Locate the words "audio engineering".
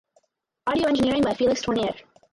0.65-1.21